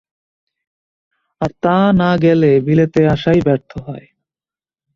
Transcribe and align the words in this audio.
আর 1.41 1.51
তা 1.63 1.77
না 1.93 2.11
গেলে 2.23 2.51
বিলেতে 2.67 3.01
আসাই 3.07 3.39
ব্যর্থ 3.41 3.71
হয়। 3.79 4.05